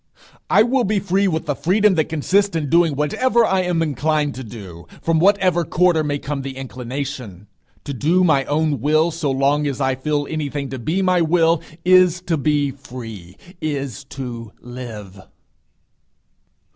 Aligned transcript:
I 0.49 0.63
will 0.63 0.83
be 0.83 0.97
free 0.99 1.27
with 1.27 1.45
the 1.45 1.53
freedom 1.53 1.93
that 1.93 2.09
consists 2.09 2.55
in 2.55 2.71
doing 2.71 2.95
whatever 2.95 3.45
I 3.45 3.61
am 3.61 3.83
inclined 3.83 4.33
to 4.33 4.43
do, 4.43 4.87
from 4.99 5.19
whatever 5.19 5.63
quarter 5.63 6.03
may 6.03 6.17
come 6.17 6.41
the 6.41 6.57
inclination. 6.57 7.45
To 7.83 7.93
do 7.93 8.23
my 8.23 8.43
own 8.45 8.81
will 8.81 9.11
so 9.11 9.29
long 9.29 9.67
as 9.67 9.79
I 9.79 9.93
feel 9.93 10.25
anything 10.27 10.69
to 10.71 10.79
be 10.79 11.03
my 11.03 11.21
will, 11.21 11.61
is 11.85 12.19
to 12.21 12.35
be 12.37 12.71
free, 12.71 13.37
is 13.61 14.03
to 14.05 14.51
live. 14.59 15.21